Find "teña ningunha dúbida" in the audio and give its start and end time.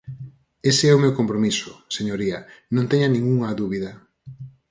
2.91-3.91